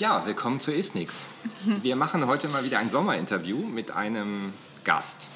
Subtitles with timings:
[0.00, 1.26] Ja, willkommen zu Isnix.
[1.82, 5.28] Wir machen heute mal wieder ein Sommerinterview mit einem Gast.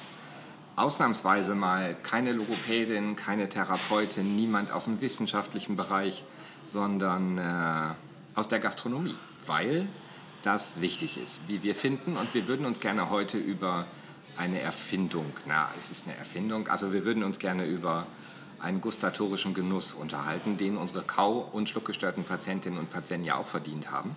[0.75, 6.23] Ausnahmsweise mal keine Logopädin, keine Therapeutin, niemand aus dem wissenschaftlichen Bereich,
[6.65, 7.93] sondern äh,
[8.33, 9.13] aus der Gastronomie,
[9.45, 9.87] weil
[10.41, 12.17] das wichtig ist, wie wir finden.
[12.17, 13.85] Und wir würden uns gerne heute über
[14.35, 18.07] eine Erfindung, na, es ist eine Erfindung, also wir würden uns gerne über
[18.59, 23.91] einen gustatorischen Genuss unterhalten, den unsere Kau- und schluckgestörten Patientinnen und Patienten ja auch verdient
[23.91, 24.15] haben.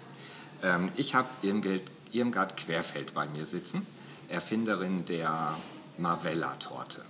[0.62, 3.86] Ähm, ich habe Irmgard Querfeld bei mir sitzen,
[4.28, 5.54] Erfinderin der
[5.98, 7.02] Marvella-Torte.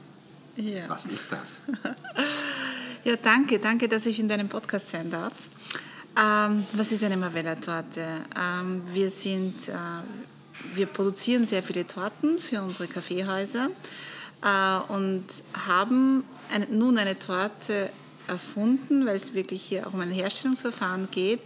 [0.57, 0.89] Ja.
[0.89, 1.63] Was ist das?
[3.05, 5.33] ja, danke, danke, dass ich in deinem Podcast sein darf.
[6.21, 8.05] Ähm, was ist eine Marvella-Torte?
[8.37, 9.73] Ähm, wir, sind, äh,
[10.75, 13.69] wir produzieren sehr viele Torten für unsere Kaffeehäuser
[14.43, 15.27] äh, und
[15.67, 17.91] haben eine, nun eine Torte
[18.29, 21.41] erfunden, weil es wirklich hier auch um ein Herstellungsverfahren geht,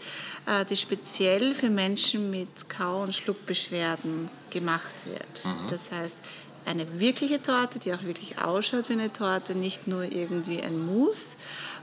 [0.47, 5.45] äh, die speziell für Menschen mit Kau- und Schluckbeschwerden gemacht wird.
[5.45, 5.69] Mhm.
[5.69, 6.19] Das heißt,
[6.65, 11.37] eine wirkliche Torte, die auch wirklich ausschaut wie eine Torte, nicht nur irgendwie ein Mousse,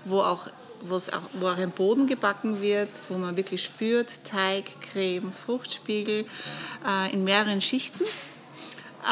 [0.05, 0.47] wo auch
[0.81, 5.31] wo, es auch, wo auch ein Boden gebacken wird, wo man wirklich spürt, Teig, Creme,
[5.33, 6.25] Fruchtspiegel
[6.87, 8.05] äh, in mehreren Schichten.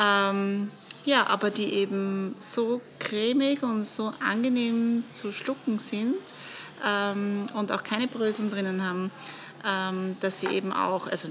[0.02, 0.72] Ähm,
[1.08, 6.16] ja, aber die eben so cremig und so angenehm zu schlucken sind
[6.86, 9.10] ähm, und auch keine Bröseln drinnen haben,
[9.66, 11.30] ähm, dass sie eben auch, also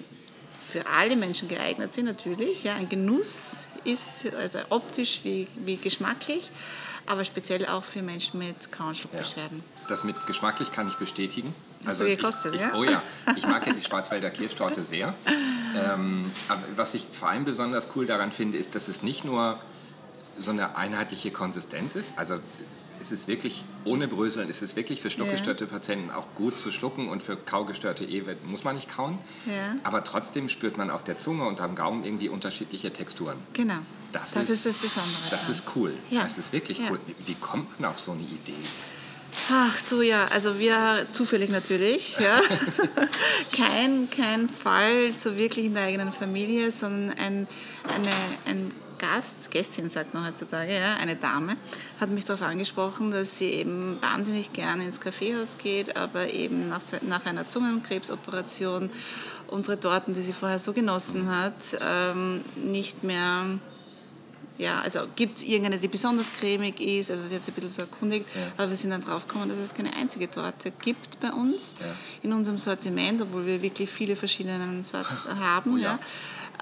[0.65, 6.51] für alle Menschen geeignet sind natürlich, ja, ein Genuss ist, also optisch wie, wie geschmacklich,
[7.05, 9.59] aber speziell auch für Menschen mit Kau- und Schluckbeschwerden.
[9.59, 9.89] Ja.
[9.89, 11.55] Das mit geschmacklich kann ich bestätigen.
[11.81, 12.75] Hast also du gekostet, ich, ich, ja?
[12.75, 13.03] Oh ja,
[13.37, 15.15] ich mag ja die Schwarzwälder Kirschtorte sehr.
[15.77, 19.61] Ähm, aber was ich vor allem besonders cool daran finde, ist, dass es nicht nur
[20.39, 22.19] so eine einheitliche Konsistenz ist.
[22.19, 22.39] Also
[23.01, 25.71] es ist wirklich, ohne Bröseln, es ist wirklich für schluckgestörte ja.
[25.71, 29.19] Patienten auch gut zu schlucken und für kaugestörte eh muss man nicht kauen.
[29.47, 29.77] Ja.
[29.83, 33.37] Aber trotzdem spürt man auf der Zunge und am Gaumen irgendwie unterschiedliche Texturen.
[33.53, 33.79] Genau.
[34.13, 35.31] Das, das ist, ist, das Besondere.
[35.31, 35.95] Das ist cool.
[36.11, 36.23] Ja.
[36.23, 36.99] Das ist wirklich cool.
[37.07, 38.55] Wie, wie kommt man auf so eine Idee?
[39.51, 42.41] Ach du ja, also wir zufällig natürlich, ja.
[43.53, 47.47] kein, kein Fall so wirklich in der eigenen Familie, sondern ein,
[47.95, 48.11] eine,
[48.47, 51.57] ein Gast, Gästin sagt man heutzutage, ja, eine Dame,
[52.01, 56.83] hat mich darauf angesprochen, dass sie eben wahnsinnig gerne ins Kaffeehaus geht, aber eben nach,
[57.03, 58.91] nach einer Zungenkrebsoperation
[59.49, 63.59] unsere Torten, die sie vorher so genossen hat, ähm, nicht mehr
[64.59, 68.27] ja, also gibt es irgendeine, die besonders cremig ist, also jetzt ein bisschen so erkundigt,
[68.35, 68.41] ja.
[68.57, 71.87] aber wir sind dann drauf gekommen, dass es keine einzige Torte gibt bei uns ja.
[72.23, 75.99] in unserem Sortiment, obwohl wir wirklich viele verschiedene Sorten haben, oh, ja.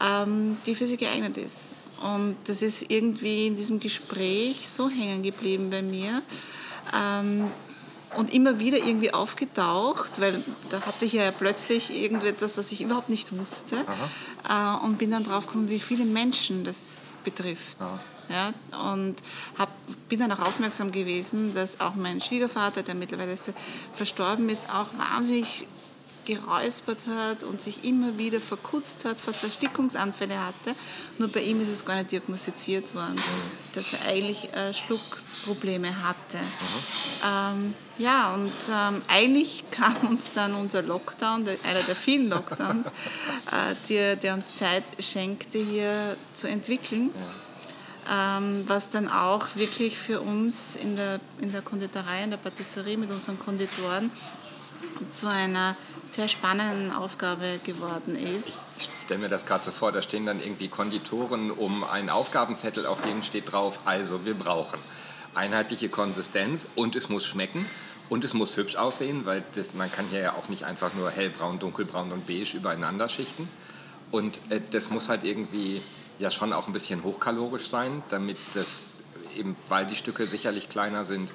[0.00, 1.74] Ähm, die für sie geeignet ist.
[2.04, 6.22] Und das ist irgendwie in diesem Gespräch so hängen geblieben bei mir.
[6.94, 7.50] Ähm,
[8.16, 13.08] und immer wieder irgendwie aufgetaucht, weil da hatte ich ja plötzlich irgendetwas, was ich überhaupt
[13.08, 13.76] nicht wusste.
[14.46, 14.78] Aha.
[14.80, 17.78] Äh, und bin dann drauf gekommen, wie viele Menschen das betrifft.
[18.30, 18.52] Ja,
[18.90, 19.16] und
[19.58, 19.68] hab,
[20.08, 23.36] bin dann auch aufmerksam gewesen, dass auch mein Schwiegervater, der mittlerweile
[23.92, 25.66] verstorben ist, auch wahnsinnig
[26.24, 30.74] geräuspert hat und sich immer wieder verkutzt hat, fast Erstickungsanfälle hatte.
[31.18, 33.16] Nur bei ihm ist es gar nicht diagnostiziert worden,
[33.72, 36.38] dass er eigentlich äh, Schluckprobleme hatte.
[37.24, 42.88] Ähm, ja, und ähm, eigentlich kam uns dann unser Lockdown, einer der vielen Lockdowns,
[43.50, 47.10] äh, der, der, uns Zeit schenkte, hier zu entwickeln.
[48.12, 52.98] Ähm, was dann auch wirklich für uns in der, in der Konditorei, in der Patisserie
[52.98, 54.10] mit unseren Konditoren
[55.10, 58.62] zu einer sehr spannenden Aufgabe geworden ist.
[58.78, 62.86] Ich stelle mir das gerade so vor, da stehen dann irgendwie Konditoren um einen Aufgabenzettel,
[62.86, 64.78] auf dem steht drauf, also wir brauchen
[65.34, 67.66] einheitliche Konsistenz und es muss schmecken
[68.08, 71.10] und es muss hübsch aussehen, weil das, man kann hier ja auch nicht einfach nur
[71.10, 73.48] hellbraun, dunkelbraun und beige übereinander schichten.
[74.10, 75.82] Und äh, das muss halt irgendwie
[76.18, 78.84] ja schon auch ein bisschen hochkalorisch sein, damit das
[79.36, 81.32] eben, weil die Stücke sicherlich kleiner sind,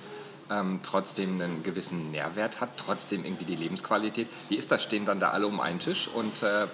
[0.50, 4.28] ähm, trotzdem einen gewissen Nährwert hat, trotzdem irgendwie die Lebensqualität.
[4.50, 4.84] Wie ist das?
[4.84, 6.68] Stehen dann da alle um einen Tisch und äh,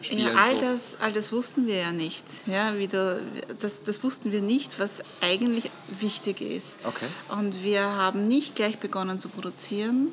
[0.00, 0.60] spielen ja, all so?
[0.60, 2.24] Das, all das wussten wir ja nicht.
[2.46, 3.22] Ja, wie du,
[3.60, 5.70] das, das wussten wir nicht, was eigentlich
[6.00, 6.78] wichtig ist.
[6.84, 7.06] Okay.
[7.38, 10.12] Und wir haben nicht gleich begonnen zu produzieren,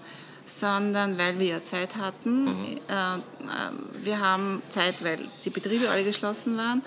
[0.50, 2.46] sondern weil wir ja Zeit hatten.
[2.46, 2.66] Mhm.
[2.88, 6.82] Äh, äh, wir haben Zeit, weil die Betriebe alle geschlossen waren,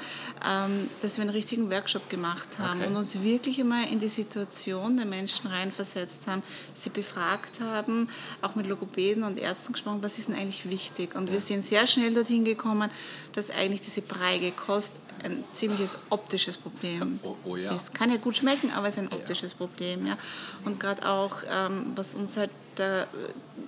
[0.49, 2.89] ähm, dass wir einen richtigen Workshop gemacht haben okay.
[2.89, 6.43] und uns wirklich einmal in die Situation der Menschen reinversetzt haben,
[6.75, 8.09] sie befragt haben,
[8.41, 11.15] auch mit Logopäden und Ärzten gesprochen, was ist denn eigentlich wichtig.
[11.15, 11.35] Und ja.
[11.35, 12.91] wir sind sehr schnell dorthin gekommen,
[13.35, 17.75] dass eigentlich diese breige Kost ein ziemliches optisches Problem Oh, oh ja.
[17.77, 17.95] ist.
[17.95, 20.07] Kann ja gut schmecken, aber es ist ein optisches Problem.
[20.07, 20.17] Ja.
[20.65, 23.07] Und gerade auch, ähm, was uns halt da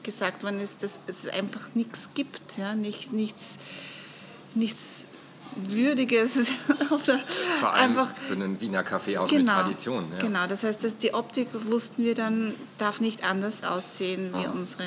[0.03, 3.59] gesagt worden ist, dass es einfach nichts gibt, ja, nicht, nichts,
[4.55, 5.06] nichts
[5.56, 6.51] Würdiges
[6.91, 7.21] oder
[7.61, 10.11] Vor allem einfach für einen Wiener Kaffeehaus mit Tradition.
[10.12, 10.19] Ja.
[10.19, 14.51] Genau, das heißt, dass die Optik wussten wir dann, darf nicht anders aussehen wie, Ah.
[14.51, 14.83] unsere,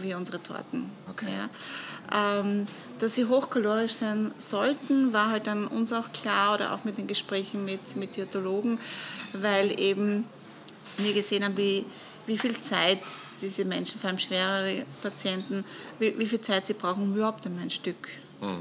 [0.00, 0.90] wie unsere Torten.
[1.10, 1.26] Okay.
[1.30, 2.40] Ja.
[2.40, 2.66] Ähm,
[2.98, 7.08] dass sie hochkalorisch sein sollten, war halt dann uns auch klar oder auch mit den
[7.08, 8.78] Gesprächen mit, mit Diätologen,
[9.34, 10.24] weil eben
[10.96, 11.84] wir gesehen haben, wie,
[12.26, 13.00] wie viel Zeit
[13.40, 15.64] diese Menschen, vor allem schwerere Patienten,
[15.98, 18.08] wie, wie viel Zeit sie brauchen, um überhaupt einmal ein Stück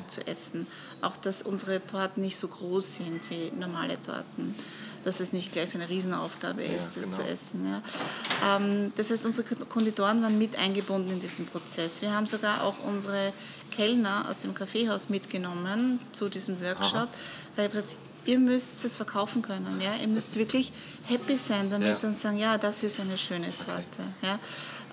[0.07, 0.67] zu essen.
[1.01, 4.55] Auch, dass unsere Torten nicht so groß sind wie normale Torten.
[5.03, 7.17] Dass es nicht gleich so eine Riesenaufgabe ist, das genau.
[7.17, 7.67] zu essen.
[7.67, 8.55] Ja.
[8.55, 12.01] Ähm, das heißt, unsere Konditoren waren mit eingebunden in diesen Prozess.
[12.01, 13.33] Wir haben sogar auch unsere
[13.69, 17.09] Kellner aus dem Kaffeehaus mitgenommen zu diesem Workshop,
[17.55, 19.79] weil ich gesagt ihr müsst es verkaufen können.
[19.81, 19.91] Ja?
[20.01, 20.71] Ihr müsst wirklich
[21.05, 22.07] happy sein damit Ja.
[22.07, 24.03] und sagen, ja, das ist eine schöne Torte.
[24.21, 24.39] Ja?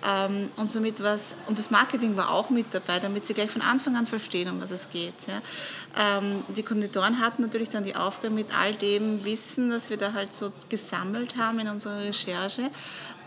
[0.04, 3.62] Ähm, und somit was, und das Marketing war auch mit dabei, damit sie gleich von
[3.62, 5.14] Anfang an verstehen, um was es geht.
[5.28, 6.18] Ja?
[6.18, 10.12] Ähm, die Konditoren hatten natürlich dann die Aufgabe, mit all dem Wissen, das wir da
[10.12, 12.70] halt so gesammelt haben in unserer Recherche,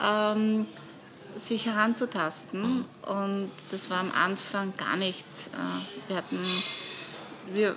[0.05, 0.65] ähm,
[1.37, 2.85] sich heranzutasten.
[3.03, 5.25] Und das war am Anfang gar nicht.
[5.25, 6.39] Äh, wir hatten,
[7.53, 7.75] wir,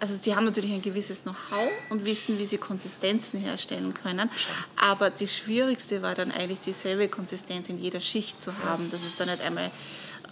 [0.00, 4.30] also die haben natürlich ein gewisses Know-how und wissen, wie sie Konsistenzen herstellen können.
[4.76, 9.16] Aber die schwierigste war dann eigentlich dieselbe Konsistenz in jeder Schicht zu haben, dass es
[9.16, 9.70] dann nicht einmal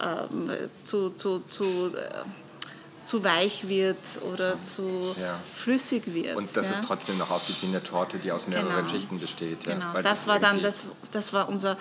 [0.03, 0.49] ähm,
[0.83, 3.97] zu, zu, zu, äh, zu weich wird
[4.31, 5.39] oder zu Ja.
[5.53, 6.35] flüssig wird.
[6.35, 6.73] Und dass ja.
[6.73, 8.89] es trotzdem noch aussieht wie eine Torte, die aus mehreren Genau.
[8.89, 9.65] Schichten besteht.
[9.65, 9.73] Ja?
[9.75, 10.81] Genau, Weil das war dann, das,
[11.11, 11.77] das war unser,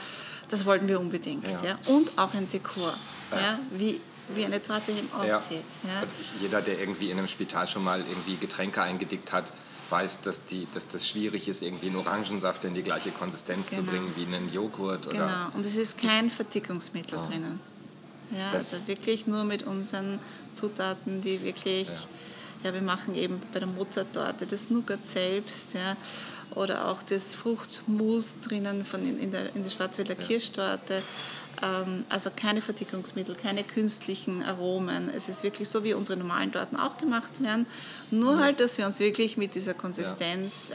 [0.50, 1.46] das wollten wir unbedingt.
[1.62, 1.78] Ja.
[1.86, 2.92] Und auch ein Dekor,
[3.32, 3.58] ja.
[3.70, 4.00] wie,
[4.34, 5.36] wie eine Torte eben Ja.
[5.38, 5.64] aussieht.
[5.84, 6.02] Ja.
[6.40, 9.52] Jeder, der irgendwie in einem Spital schon mal irgendwie Getränke eingedickt hat,
[9.90, 13.76] weiß, dass, die, dass das schwierig ist, irgendwie einen Orangensaft in die gleiche Konsistenz zu
[13.76, 13.90] Genau.
[13.90, 15.06] bringen wie einen Joghurt.
[15.06, 17.58] Oder Genau, und es ist kein Verdickungsmittel drinnen.
[18.30, 20.18] Ja, Das- also wirklich nur mit unseren
[20.54, 21.88] Zutaten, die wirklich,
[22.62, 25.96] ja, wir machen eben bei der Mozart-Torte das Nougat selbst, ja,
[26.54, 31.02] oder auch das Fruchtmus drinnen von in, in, der, in der Schwarzwälder Kirschtorte.
[31.62, 35.10] Ähm, also keine Verdickungsmittel, keine künstlichen Aromen.
[35.14, 37.66] Es ist wirklich so, wie unsere normalen Torten auch gemacht werden.
[38.10, 40.74] Nur halt, dass wir uns wirklich mit dieser Konsistenz äh,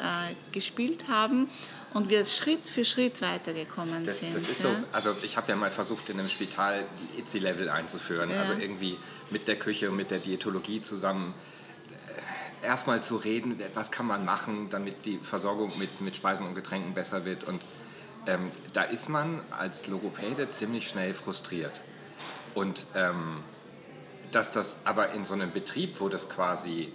[0.52, 1.50] gespielt haben
[1.94, 4.36] und wir Schritt für Schritt weitergekommen Das, sind.
[4.36, 4.70] das ist ja.
[4.70, 8.30] so, also ich habe ja mal versucht, in einem Spital die ITSI-Level einzuführen.
[8.30, 8.40] Ja.
[8.40, 8.98] Also irgendwie
[9.30, 11.34] mit der Küche und mit der Diätologie zusammen
[12.62, 16.56] äh, erstmal zu reden, was kann man machen, damit die Versorgung mit, mit Speisen und
[16.56, 17.44] Getränken besser wird.
[17.44, 17.62] Und
[18.28, 21.82] ähm, da ist man als Logopäde ziemlich schnell frustriert.
[22.54, 23.44] Und ähm,
[24.32, 26.92] dass das aber in so einem Betrieb, wo das quasi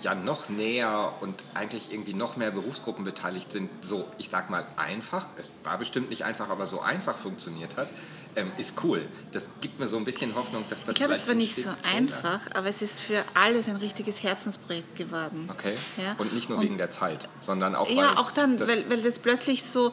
[0.00, 4.66] ja noch näher und eigentlich irgendwie noch mehr Berufsgruppen beteiligt sind, so, ich sag mal,
[4.76, 7.88] einfach, es war bestimmt nicht einfach, aber so einfach funktioniert hat,
[8.36, 9.06] ähm, ist cool.
[9.32, 11.70] Das gibt mir so ein bisschen Hoffnung, dass das Ich glaube, es war nicht so
[11.96, 15.48] einfach, aber es ist für alles ein richtiges Herzensprojekt geworden.
[15.50, 15.74] Okay.
[15.96, 16.14] Ja?
[16.18, 18.84] Und nicht nur Und- wegen der Zeit, sondern auch weil Ja, auch dann, das, weil,
[18.90, 19.92] weil das plötzlich so,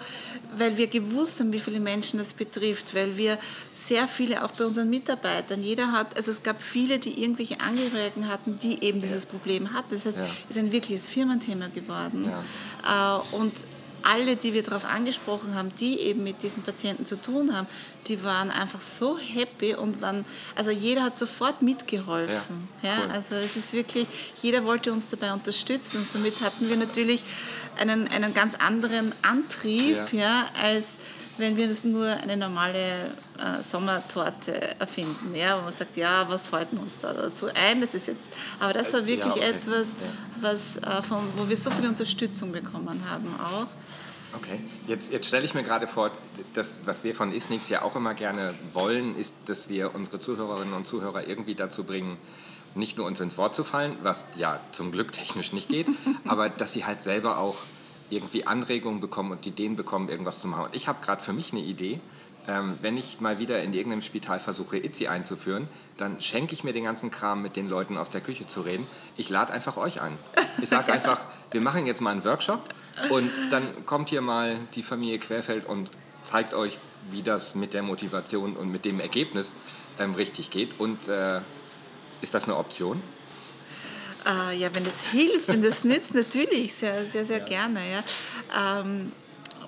[0.57, 3.37] weil wir gewusst haben, wie viele Menschen das betrifft, weil wir
[3.71, 8.27] sehr viele, auch bei unseren Mitarbeitern, jeder hat, also es gab viele, die irgendwelche Angehörigen
[8.27, 9.89] hatten, die eben dieses Problem hatten.
[9.93, 10.23] Das heißt, Ja.
[10.49, 12.31] es ist ein wirkliches Firmenthema geworden.
[12.83, 13.53] Äh, Und
[14.03, 17.67] alle, die wir darauf angesprochen haben, die eben mit diesen Patienten zu tun haben,
[18.07, 22.67] die waren einfach so happy und waren, also jeder hat sofort mitgeholfen.
[22.81, 23.11] Ja, Ja, cool.
[23.11, 24.07] also es ist wirklich,
[24.41, 26.03] jeder wollte uns dabei unterstützen.
[26.03, 27.23] Somit hatten wir natürlich
[27.79, 30.19] einen, einen ganz anderen Antrieb, Ja.
[30.19, 30.49] ja.
[30.61, 30.97] als
[31.41, 36.47] wenn wir das nur eine normale äh, Sommertorte erfinden, ja, wo man sagt, ja, was
[36.47, 37.81] fällt uns da dazu ein?
[37.81, 38.29] Das ist jetzt,
[38.59, 39.49] aber das war Äh, wirklich ja, okay.
[39.49, 39.89] etwas,
[40.39, 43.67] was, äh, von, wo wir so viel Unterstützung bekommen haben auch.
[44.37, 46.11] Okay, jetzt, jetzt stelle ich mir gerade vor,
[46.53, 50.73] das, was wir von Isnix ja auch immer gerne wollen, ist, dass wir unsere Zuhörerinnen
[50.73, 52.17] und Zuhörer irgendwie dazu bringen,
[52.73, 55.87] nicht nur uns ins Wort zu fallen, was ja zum Glück technisch nicht geht,
[56.27, 57.57] aber dass sie halt selber auch
[58.11, 60.65] irgendwie Anregungen bekommen und Ideen bekommen, irgendwas zu machen.
[60.65, 61.99] Und ich habe gerade für mich eine Idee.
[62.47, 66.73] Ähm, wenn ich mal wieder in irgendeinem Spital versuche, ITSI einzuführen, dann schenke ich mir
[66.73, 68.87] den ganzen Kram, mit den Leuten aus der Küche zu reden.
[69.15, 70.17] Ich lade einfach euch ein.
[70.59, 72.63] Ich sage einfach, wir machen jetzt mal einen Workshop
[73.09, 75.89] und dann kommt hier mal die Familie Querfeld und
[76.23, 76.79] zeigt euch,
[77.11, 79.55] wie das mit der Motivation und mit dem Ergebnis
[79.99, 80.79] ähm, richtig geht.
[80.79, 81.41] Und äh,
[82.21, 83.01] ist das eine Option?
[84.25, 87.79] Äh, ja, wenn das hilft, wenn das nützt, natürlich, sehr, sehr, sehr gerne.
[87.91, 88.79] Ja.
[88.81, 89.11] Ähm,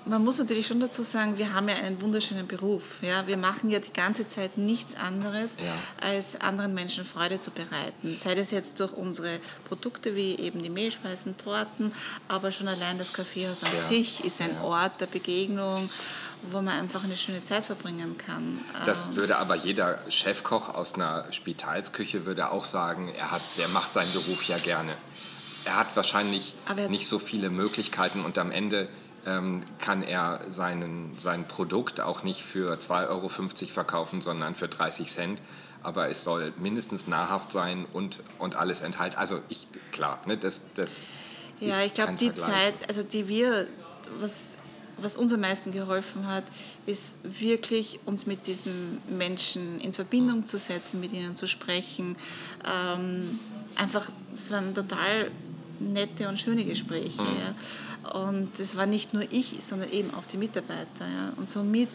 [0.06, 2.98] man muss natürlich schon dazu sagen, wir haben ja einen wunderschönen Beruf.
[3.02, 3.26] Ja?
[3.26, 6.06] Wir machen ja die ganze Zeit nichts anderes, Ja.
[6.08, 8.16] als anderen Menschen Freude zu bereiten.
[8.18, 9.28] Sei das jetzt durch unsere
[9.68, 11.92] Produkte wie eben die Mehlspeisen, Torten,
[12.28, 13.80] aber schon allein das Kaffeehaus an Ja.
[13.80, 14.54] sich ist ein.
[14.62, 15.88] Ort der Begegnung,
[16.50, 18.58] wo man einfach eine schöne Zeit verbringen kann.
[18.86, 23.68] Das Ähm, würde aber jeder Chefkoch aus einer Spitalsküche würde auch sagen, er hat, der
[23.68, 24.96] macht seinen Beruf ja gerne.
[25.64, 26.54] Er hat wahrscheinlich
[26.90, 28.88] nicht so viele Möglichkeiten und am Ende
[29.78, 35.40] kann er seinen, sein Produkt auch nicht für 2,50 Euro verkaufen, sondern für 30 Cent.
[35.82, 39.16] Aber es soll mindestens nahrhaft sein und, und alles enthalten.
[39.16, 41.00] Also ich, klar, ne, das, das
[41.60, 42.34] Ja, ich glaube, die.
[42.34, 43.66] Zeit, also die wir,
[44.18, 44.56] was,
[44.98, 46.44] was uns am meisten geholfen hat,
[46.86, 52.16] ist wirklich uns mit diesen Menschen in Verbindung zu setzen, mit ihnen zu sprechen.
[52.64, 53.38] Ähm,
[53.76, 55.30] einfach, es waren total
[55.78, 57.22] nette und schöne Gespräche.
[57.22, 57.26] Mhm.
[57.26, 57.54] Ja.
[58.12, 61.00] Und es war nicht nur ich, sondern eben auch die Mitarbeiter.
[61.00, 61.32] Ja.
[61.36, 61.88] Und somit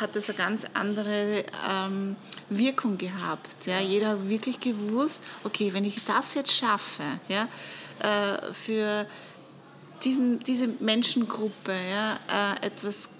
[0.00, 2.16] hat es eine ganz andere ähm,
[2.50, 3.66] Wirkung gehabt.
[3.66, 3.78] Ja.
[3.80, 7.48] Jeder hat wirklich gewusst, okay, wenn ich das jetzt schaffe, ja,
[8.00, 9.06] äh, für
[10.04, 13.10] diesen, diese Menschengruppe ja, äh, etwas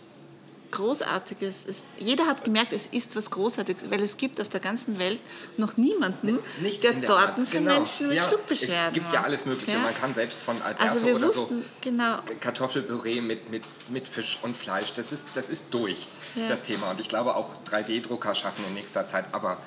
[0.71, 1.65] Großartiges.
[1.69, 5.19] Es, jeder hat gemerkt, es ist was Großartiges, weil es gibt auf der ganzen Welt
[5.57, 7.75] noch niemanden, Nichts der, der Torten Art, für genau.
[7.75, 9.73] Menschen mit ja, Schluckbeschwerden Es gibt ja alles Mögliche.
[9.73, 9.79] ja.
[9.79, 14.07] Man kann selbst von Alberto Also wir oder wussten, so genau, Kartoffelpüree mit, mit, mit
[14.09, 16.49] Fisch und Fleisch, das ist, das ist durch, Ja.
[16.49, 16.91] das Thema.
[16.91, 19.59] Und ich glaube auch 3D-Drucker schaffen in nächster Zeit, aber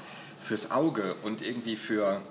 [0.41, 2.21] fürs Auge und irgendwie für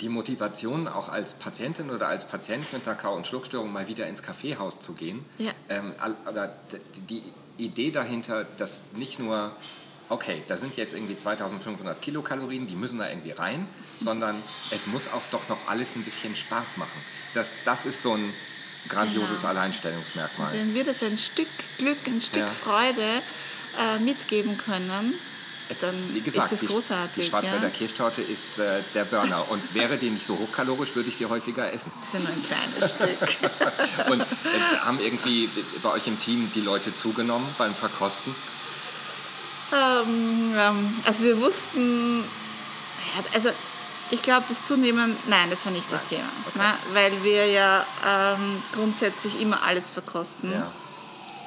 [0.00, 4.06] die Motivation, auch als Patientin oder als Patient mit einer Kau- und Schluckstörung mal wieder
[4.06, 5.52] ins Kaffeehaus zu gehen, Ja.
[5.68, 5.92] ähm,
[6.28, 6.54] oder
[7.08, 7.22] die
[7.56, 9.54] Idee dahinter, dass nicht nur,
[10.08, 13.66] okay, da sind jetzt irgendwie 2500 Kilokalorien, die müssen da irgendwie rein,
[13.98, 14.36] sondern
[14.70, 17.00] es muss auch doch noch alles ein bisschen Spaß machen.
[17.34, 18.34] Das, das ist so ein
[18.88, 19.50] grandioses Genau.
[19.52, 20.52] Alleinstellungsmerkmal.
[20.52, 21.48] wenn wir das ein Stück
[21.78, 22.48] Glück, ein Stück Ja.
[22.48, 25.14] Freude äh, mitgeben können,
[25.80, 27.24] dann Wie gesagt, ist die, das großartig.
[27.24, 27.70] die Schwarzwälder ja?
[27.70, 29.50] Kirschtorte ist äh, der Burner.
[29.50, 31.90] Und wäre die nicht so hochkalorisch, würde ich sie häufiger essen.
[32.00, 34.08] Das ist ja nur ein kleines Stück.
[34.10, 35.48] Und äh, haben irgendwie
[35.82, 38.34] bei euch im Team die Leute zugenommen beim Verkosten?
[39.72, 43.50] Ähm, ähm, also wir wussten, ja, also
[44.10, 46.58] ich glaube, das Zunehmen, nein, das war nicht das Nein, Thema, okay.
[46.58, 46.74] ne?
[46.92, 50.52] weil wir ja ähm, grundsätzlich immer alles verkosten.
[50.52, 50.70] Ja.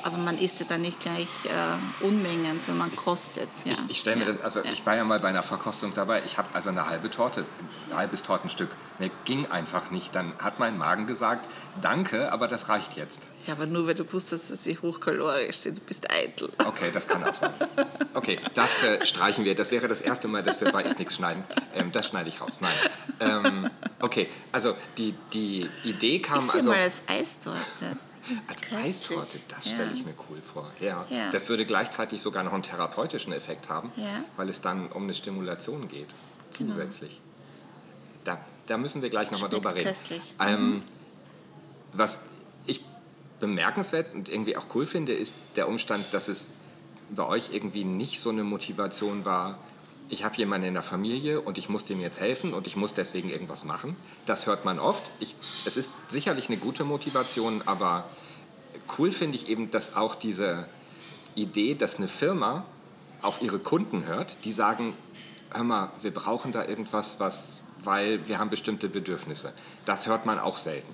[0.04, 3.50] Aber man isst ja dann nicht gleich äh, Unmengen, sondern man kostet.
[3.66, 3.74] Ja.
[3.74, 4.34] Ich, ich stelle mir ja.
[4.34, 4.72] das, also ja.
[4.72, 6.24] ich war ja mal bei einer Verkostung dabei.
[6.26, 7.46] Ich habe also eine halbe Torte,
[7.90, 8.70] ein halbes Tortenstück.
[9.00, 10.16] Mir ging einfach nicht.
[10.16, 11.48] Dann hat mein Magen gesagt,
[11.82, 13.22] danke, aber das reicht jetzt.
[13.46, 16.50] Ja, aber nur weil du wusstest, dass sie hochkalorisch sind, du bist eitel.
[16.66, 17.52] Okay, das kann auch sein.
[18.14, 19.56] Okay, das äh, streichen wir.
[19.56, 21.44] Das wäre das erste Mal, dass wir bei Ist nix schneiden.
[21.76, 22.60] Ähm, das schneide ich raus.
[22.60, 22.72] Nein.
[23.20, 27.98] Ähm, okay, also die, die Idee kam Isst also mal als Eistorte.
[28.48, 28.86] Als köstlich.
[28.86, 29.40] Eistorte.
[29.50, 29.72] Das Ja.
[29.74, 30.70] stelle ich mir cool vor.
[30.80, 31.06] Ja.
[31.10, 31.30] Ja.
[31.32, 34.24] Das würde gleichzeitig sogar noch einen therapeutischen Effekt haben, Ja.
[34.36, 36.08] weil es dann um eine Stimulation geht
[36.58, 36.74] Genau.
[36.74, 37.22] zusätzlich.
[38.24, 39.88] Da, da müssen wir gleich nochmal drüber reden.
[39.88, 40.36] köstlich.
[40.40, 40.84] Ähm,
[41.94, 42.20] was
[42.66, 42.84] ich
[43.40, 46.54] bemerkenswert und irgendwie auch cool finde, ist der Umstand, dass es
[47.10, 49.58] bei euch irgendwie nicht so eine Motivation war,
[50.10, 52.94] ich habe jemanden in der Familie und ich muss dem jetzt helfen und ich muss
[52.94, 53.96] deswegen irgendwas machen.
[54.26, 55.04] Das hört man oft.
[55.20, 55.36] Ich,
[55.66, 58.06] es ist sicherlich eine gute Motivation, aber
[58.98, 60.68] cool finde ich eben, dass auch diese
[61.36, 62.66] Idee, dass eine Firma
[63.22, 64.94] auf ihre Kunden hört, die sagen,
[65.52, 69.54] hör mal, wir brauchen da irgendwas, was, weil wir haben bestimmte Bedürfnisse.
[69.86, 70.94] Das hört man auch selten.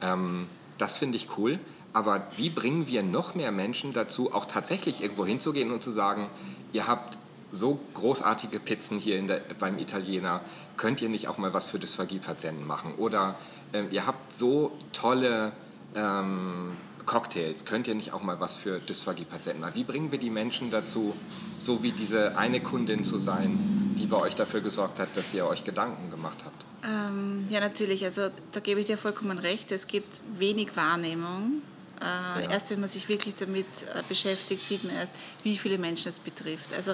[0.00, 0.46] Ähm,
[0.78, 1.58] das finde ich cool.
[1.92, 6.28] Aber wie bringen wir noch mehr Menschen dazu, auch tatsächlich irgendwo hinzugehen und zu sagen,
[6.72, 7.18] ihr habt
[7.56, 10.40] so großartige Pizzen hier in der, beim Italiener,
[10.76, 12.94] könnt ihr nicht auch mal was für Dysphagie-Patienten machen?
[12.96, 13.34] Oder
[13.72, 15.52] ähm, ihr habt so tolle
[15.94, 19.74] ähm, Cocktails, könnt ihr nicht auch mal was für Dysphagie-Patienten machen?
[19.74, 21.14] Wie bringen wir die Menschen dazu,
[21.58, 25.46] so wie diese eine Kundin zu sein, die bei euch dafür gesorgt hat, dass ihr
[25.46, 26.64] euch Gedanken gemacht habt?
[26.84, 28.04] Ähm, ja, natürlich.
[28.04, 29.72] Also da gebe ich dir vollkommen recht.
[29.72, 31.62] Es gibt wenig Wahrnehmung.
[32.00, 32.50] Äh, Ja.
[32.50, 36.18] Erst wenn man sich wirklich damit äh, beschäftigt, sieht man erst, wie viele Menschen es
[36.18, 36.74] betrifft.
[36.74, 36.92] Also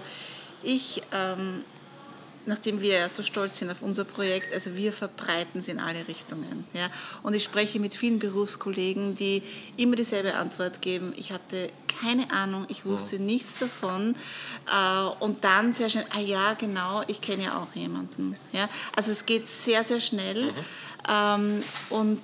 [0.62, 1.64] ich, ähm,
[2.46, 6.06] nachdem wir ja so stolz sind auf unser Projekt, also wir verbreiten es in alle
[6.08, 6.66] Richtungen.
[6.72, 6.88] Ja?
[7.22, 9.42] Und ich spreche mit vielen Berufskollegen, die
[9.76, 11.12] immer dieselbe Antwort geben.
[11.16, 11.68] Ich hatte
[12.00, 14.16] keine Ahnung, ich wusste nichts davon.
[14.66, 18.36] Äh, und dann sehr schnell, ah ja, genau, ich kenne ja auch jemanden.
[18.52, 18.68] Ja?
[18.96, 20.52] Also es geht sehr, sehr schnell.
[21.08, 22.20] Ähm, und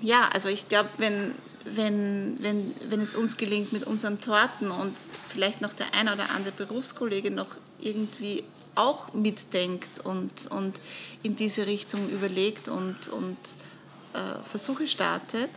[0.00, 1.34] ja, also ich glaube, wenn,
[1.64, 4.94] wenn, wenn, wenn es uns gelingt mit unseren Torten und
[5.28, 8.44] vielleicht noch der ein oder andere Berufskollege noch irgendwie
[8.74, 10.80] auch mitdenkt und, und
[11.22, 13.36] in diese Richtung überlegt und, und
[14.14, 15.50] äh, Versuche startet,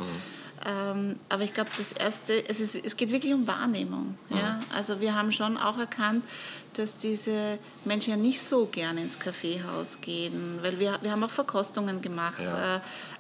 [0.64, 4.16] Ähm, aber ich glaube, das Erste, es, ist, es geht wirklich um Wahrnehmung.
[4.30, 4.62] Ja?
[4.76, 6.24] Also wir haben schon auch erkannt,
[6.74, 11.30] dass diese Menschen ja nicht so gerne ins Kaffeehaus gehen, weil wir, wir haben auch
[11.32, 12.76] Verkostungen gemacht Ja.
[12.78, 12.80] äh,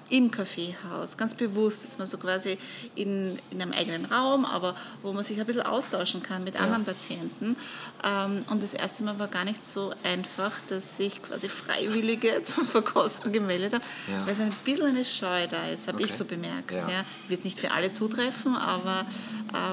[0.09, 2.57] im Kaffeehaus, ganz bewusst, dass man so quasi
[2.95, 6.83] in, in einem eigenen Raum, aber wo man sich ein bisschen austauschen kann mit anderen
[6.83, 7.55] Patienten.
[8.03, 12.65] Ähm, und das erste Mal war gar nicht so einfach, dass sich quasi Freiwillige zum
[12.65, 14.27] Verkosten gemeldet haben, Ja.
[14.27, 16.15] weil so ein bisschen eine Scheu da ist, habe ich Okay.
[16.17, 16.71] so bemerkt.
[16.71, 16.79] Ja.
[16.89, 17.05] Ja.
[17.29, 19.05] Wird nicht für alle zutreffen, aber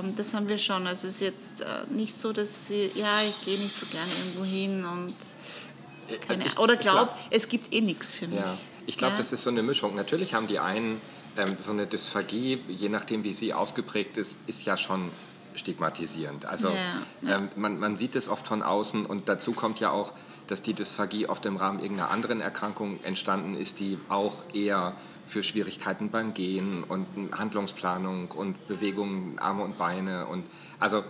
[0.01, 0.87] ähm, das haben wir schon.
[0.87, 4.11] Also es ist jetzt äh, nicht so, dass sie, ja, ich gehe nicht so gerne
[4.13, 5.15] irgendwo hin und
[6.27, 7.19] keine, ich- oder glaub, klar.
[7.31, 8.41] es gibt eh nichts für mich.
[8.41, 8.55] Ja,
[8.87, 9.19] ich glaube, ja?
[9.19, 9.95] das ist so eine Mischung.
[9.95, 11.01] Natürlich haben die einen
[11.37, 15.11] ähm, so eine Dysphagie, je nachdem, wie sie ausgeprägt ist, ist ja schon
[15.55, 16.47] stigmatisierend.
[16.47, 16.69] Also
[17.23, 17.37] ja.
[17.37, 20.13] Ähm, man, man sieht es oft von außen und dazu kommt ja auch,
[20.47, 24.95] dass die Dysphagie oft im Rahmen irgendeiner anderen Erkrankung entstanden ist, die auch eher
[25.25, 30.45] für Schwierigkeiten beim Gehen und Handlungsplanung und Bewegungen, Arme und Beine und
[30.81, 31.05] also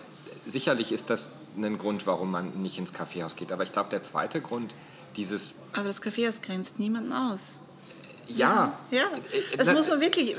[0.47, 3.53] sicherlich ist das ein Grund, warum man nicht ins Kaffeehaus geht.
[3.53, 4.75] Aber ich glaube, der zweite Grund,
[5.17, 7.61] dieses Aber das Kaffeehaus grenzt niemanden aus.
[8.29, 9.05] ja, Ja,
[9.53, 10.37] Äh, das na- muss man wirklich,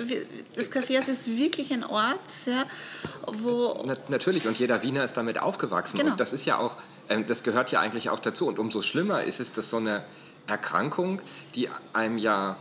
[0.55, 2.63] das Kaffeehaus ist wirklich ein Ort, ja,
[3.27, 5.97] wo, Na, natürlich, und jeder Wiener ist damit aufgewachsen.
[5.97, 6.11] Genau.
[6.11, 6.77] Und das ist ja auch,
[7.09, 8.47] ähm, das gehört ja eigentlich auch dazu.
[8.47, 10.03] Und umso schlimmer ist es, dass so eine
[10.47, 11.21] Erkrankung,
[11.55, 12.57] die einem ja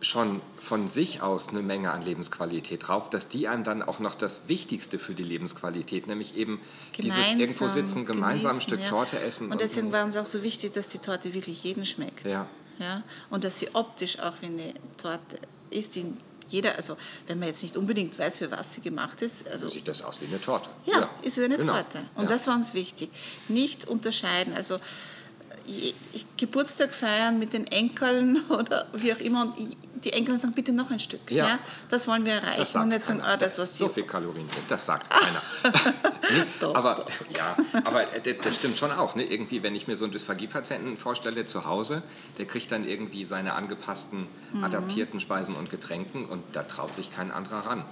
[0.00, 4.14] schon von sich aus eine Menge an Lebensqualität raubt, dass die einem dann auch noch
[4.14, 6.60] das Wichtigste für die Lebensqualität, nämlich eben
[6.96, 8.88] dieses irgendwo sitzen, gemeinsam ein Stück ja.
[8.88, 9.52] Torte essen.
[9.52, 12.24] Und deswegen war uns auch so wichtig, dass die Torte wirklich jedem schmeckt.
[12.24, 12.46] Ja.
[12.78, 13.02] Ja?
[13.28, 15.38] Und dass sie optisch auch wie eine Torte
[15.70, 16.06] ist, die
[16.48, 16.96] jeder, also
[17.28, 20.02] wenn man jetzt nicht unbedingt weiß, für was sie gemacht ist, also so sieht das
[20.02, 20.68] aus wie eine Torte.
[20.84, 21.74] Ja, ist es eine genau.
[21.74, 21.98] Torte.
[22.16, 22.30] Und Ja.
[22.30, 23.10] das war uns wichtig.
[23.48, 24.54] Nicht unterscheiden.
[24.54, 24.78] Also
[26.36, 29.42] Geburtstag feiern mit den Enkeln oder wie auch immer.
[29.42, 29.54] Und
[30.04, 31.30] die Enkel sagen, bitte noch ein Stück.
[31.30, 31.46] Ja.
[31.46, 31.58] Ja.
[31.90, 32.78] Das wollen wir erreichen.
[32.80, 33.34] Und nicht sagen, keiner.
[33.34, 35.42] ah, das, was so viel Kalorien drin, das sagt keiner.
[36.30, 37.04] nee, Doch, aber
[37.36, 38.06] ja, aber
[38.42, 39.14] das stimmt schon auch.
[39.14, 39.24] Ne?
[39.24, 42.02] Irgendwie, wenn ich mir so einen Dysphagie-Patienten vorstelle zu Hause,
[42.38, 44.64] der kriegt dann irgendwie seine angepassten, Mhm.
[44.64, 47.84] adaptierten Speisen und Getränken und da traut sich kein anderer ran.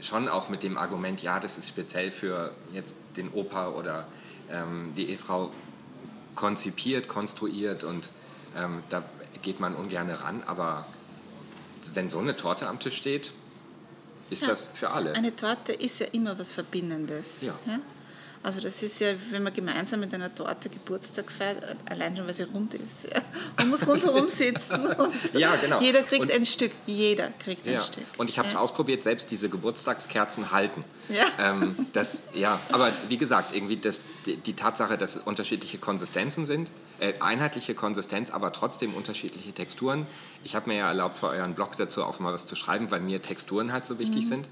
[0.00, 4.06] Schon auch mit dem Argument, ja, das ist speziell für jetzt den Opa oder
[4.52, 5.50] ähm, die Ehefrau
[6.36, 8.10] konzipiert, konstruiert und
[8.56, 9.02] ähm, da
[9.42, 10.86] geht man ungern ran, aber
[11.94, 13.32] wenn so eine Torte am Tisch steht,
[14.30, 14.48] ist Ja.
[14.48, 15.12] das für alle.
[15.14, 17.42] Eine Torte ist ja immer was Verbindendes.
[17.42, 17.58] Ja.
[18.46, 22.32] Also das ist ja, wenn man gemeinsam mit einer Torte Geburtstag feiert, allein schon, weil
[22.34, 23.08] sie rund ist.
[23.58, 25.80] Man muss rundherum sitzen und Ja, genau.
[25.80, 26.70] jeder kriegt Und- ein Stück.
[26.86, 27.80] Jeder kriegt ein Ja.
[27.80, 28.04] Stück.
[28.18, 28.60] Und ich habe es ja.
[28.60, 30.84] ausprobiert, selbst diese Geburtstagskerzen halten.
[31.08, 31.24] Ja.
[31.40, 36.46] Ähm, das, ja, aber wie gesagt, irgendwie das, die, die Tatsache, dass es unterschiedliche Konsistenzen
[36.46, 40.06] sind, äh, einheitliche Konsistenz, aber trotzdem unterschiedliche Texturen.
[40.44, 43.00] Ich habe mir ja erlaubt, für euren Blog dazu auch mal was zu schreiben, weil
[43.00, 44.28] mir Texturen halt so wichtig Mhm.
[44.28, 44.48] sind.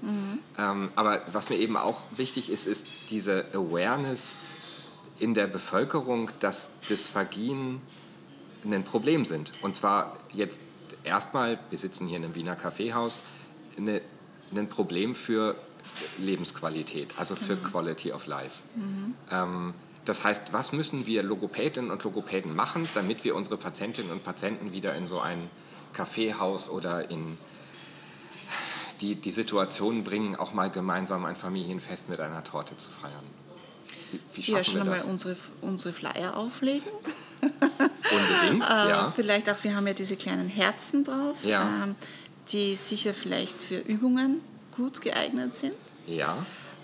[0.57, 4.33] Ähm, aber was mir eben auch wichtig ist, ist diese Awareness
[5.19, 7.81] in der Bevölkerung, dass Dysphagien
[8.65, 9.51] ein Problem sind.
[9.61, 10.59] Und zwar jetzt
[11.03, 13.21] erstmal, wir sitzen hier in einem Wiener Kaffeehaus,
[13.77, 14.01] eine,
[14.55, 15.55] ein Problem für
[16.17, 18.61] Lebensqualität, also für Quality of Life.
[19.31, 19.73] Ähm,
[20.05, 24.71] das heißt, was müssen wir Logopädinnen und Logopäden machen, damit wir unsere Patientinnen und Patienten
[24.71, 25.49] wieder in so ein
[25.93, 27.37] Kaffeehaus oder in
[29.01, 33.13] die, die Situation bringen, auch mal gemeinsam ein Familienfest mit einer Torte zu feiern?
[34.11, 35.07] Wie, wie Ja, schaffen schon wir einmal das?
[35.07, 36.89] unsere, unsere Flyer auflegen.
[37.41, 39.11] Unbedingt, Äh, ja.
[39.13, 41.83] Vielleicht auch, wir haben ja diese kleinen Herzen drauf, Ja.
[41.83, 41.95] ähm,
[42.49, 44.41] die sicher vielleicht für Übungen
[44.75, 45.73] gut geeignet sind.
[46.07, 46.37] Ja,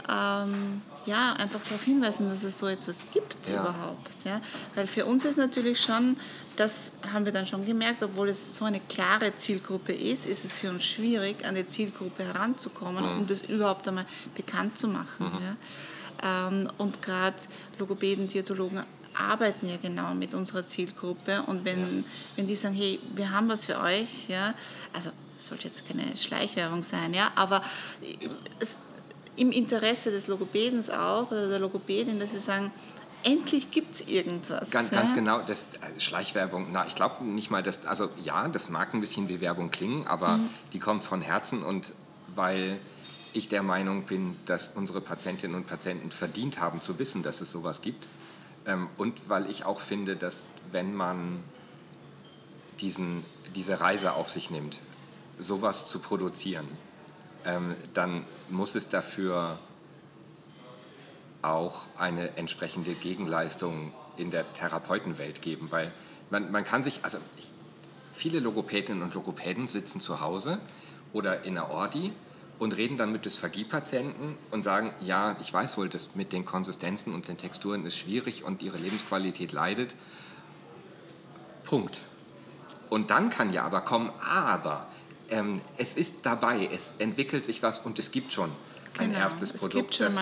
[0.09, 3.61] Ähm, ja, einfach darauf hinweisen, dass es so etwas gibt Ja.
[3.61, 4.23] überhaupt.
[4.25, 4.39] Ja?
[4.75, 6.15] Weil für uns ist natürlich schon,
[6.57, 10.57] das haben wir dann schon gemerkt, obwohl es so eine klare Zielgruppe ist, ist es
[10.57, 13.19] für uns schwierig, an die Zielgruppe heranzukommen, Mhm.
[13.21, 15.31] um das überhaupt einmal bekannt zu machen.
[16.21, 16.49] Ja?
[16.49, 17.35] Ähm, und gerade
[17.79, 18.83] Logopäden, Diätologen
[19.13, 23.65] arbeiten ja genau mit unserer Zielgruppe und wenn, wenn die sagen, hey, wir haben was
[23.65, 24.53] für euch, ja,
[24.93, 27.61] also es sollte jetzt keine Schleichwerbung sein, ja, aber
[28.59, 28.79] es,
[29.35, 32.71] im Interesse des Logopädens auch oder der Logopädin, dass sie sagen,
[33.23, 34.71] endlich gibt es irgendwas.
[34.71, 34.97] Ganz, ja?
[34.99, 38.93] ganz genau, das äh, Schleichwerbung, na, ich glaube nicht mal, dass, also ja, das mag
[38.93, 40.49] ein bisschen wie Werbung klingen, aber Mhm.
[40.73, 41.93] die kommt von Herzen und
[42.35, 42.79] weil
[43.33, 47.51] ich der Meinung bin, dass unsere Patientinnen und Patienten verdient haben zu wissen, dass es
[47.51, 48.05] sowas gibt
[48.65, 51.43] ähm, und weil ich auch finde, dass wenn man
[52.79, 53.23] diesen,
[53.55, 54.79] diese Reise auf sich nimmt,
[55.39, 56.67] sowas zu produzieren,
[57.45, 59.57] ähm, dann muss es dafür
[61.41, 65.91] auch eine entsprechende Gegenleistung in der Therapeutenwelt geben, weil
[66.29, 67.49] man, man kann sich, also ich,
[68.11, 70.59] viele Logopädinnen und Logopäden sitzen zu Hause
[71.13, 72.11] oder in der Ordi
[72.59, 77.13] und reden dann mit Dysphagie-Patienten und sagen, ja, ich weiß wohl, das mit den Konsistenzen
[77.15, 79.95] und den Texturen ist schwierig und ihre Lebensqualität leidet.
[81.63, 82.01] Punkt.
[82.89, 84.85] Und dann kann ja aber kommen, aber
[85.31, 88.51] ähm, es ist dabei, es entwickelt sich was und es gibt schon
[88.99, 90.19] ein Genau, erstes es Produkt, das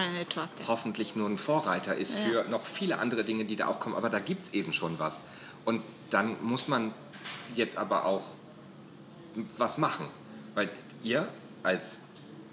[0.67, 2.43] hoffentlich nur ein Vorreiter ist Ja.
[2.43, 3.95] für noch viele andere Dinge, die da auch kommen.
[3.95, 5.19] Aber da gibt es eben schon was.
[5.65, 6.93] Und dann muss man
[7.55, 8.23] jetzt aber auch
[9.57, 10.05] was machen.
[10.55, 10.69] Weil
[11.03, 11.27] ihr
[11.63, 11.99] als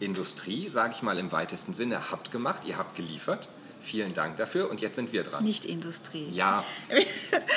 [0.01, 3.49] Industrie, sage ich mal im weitesten Sinne, habt gemacht, ihr habt geliefert.
[3.87, 5.45] Vielen Dank dafür und jetzt sind wir dran.
[5.45, 6.29] Nicht Industrie.
[6.33, 7.05] Ja, Wir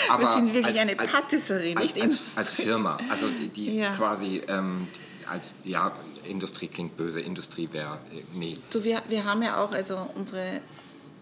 [0.09, 2.37] aber sind wirklich als- eine Patisserie, als, nicht als, Industrie.
[2.39, 3.89] als Firma, also die, die Ja.
[3.95, 4.87] quasi ähm,
[5.27, 5.91] als, ja,
[6.25, 8.57] Industrie klingt böse, Industrie wäre, äh, nee.
[8.71, 10.61] Du, wir, wir haben ja auch also unsere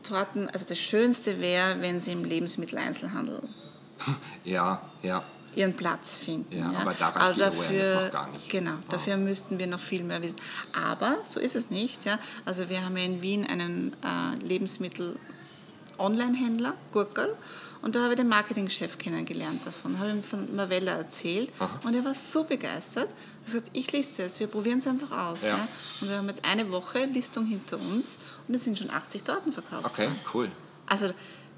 [0.04, 3.39] Torten, also das Schönste wäre, wenn sie im Lebensmitteleinzelhandel
[4.43, 5.24] Ja, ja,
[5.58, 6.58] ihren Platz finden.
[6.58, 8.50] Ja, aber da reicht die Awareness noch gar nicht.
[8.50, 8.78] Genau, Ja.
[8.89, 10.38] dafür müssten wir noch viel mehr wissen.
[10.72, 12.06] Aber so ist es nicht.
[12.06, 12.17] Ja?
[12.46, 17.36] Also wir haben ja in Wien einen äh, Lebensmittel-Online-Händler, Gurkel,
[17.82, 21.52] und da habe ich den Marketingchef kennengelernt davon, habe ihm von Marvella erzählt
[21.86, 23.08] und er war so begeistert.
[23.08, 25.43] Er hat gesagt, ich liste es, wir probieren es einfach aus.
[25.43, 25.50] Ja.
[25.50, 25.67] Ja.
[26.02, 28.17] Und wir haben jetzt eine Woche Listung hinter uns
[28.48, 29.86] und es sind schon 80 Torten verkauft.
[29.86, 30.52] okay, cool.
[30.88, 31.12] Also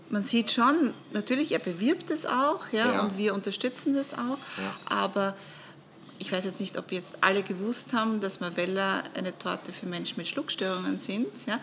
[0.09, 3.01] man sieht schon, natürlich, er bewirbt es auch ja, Ja.
[3.01, 4.75] und wir unterstützen das auch, Ja.
[4.97, 5.35] aber
[6.17, 10.17] ich weiß jetzt nicht, ob jetzt alle gewusst haben, dass Marvella eine Torte für Menschen
[10.17, 11.59] mit Schluckstörungen sind, ja,